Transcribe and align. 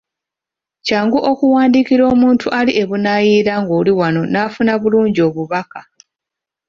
Kyangu 0.85 1.19
okuwandiikira 1.31 2.03
omuntu 2.13 2.45
ali 2.59 2.71
e 2.81 2.83
Bunaayira 2.89 3.53
ng'oli 3.61 3.91
wano 3.99 4.21
n'afuna 4.31 4.73
bulungi 4.81 5.19
obubaka. 5.27 5.79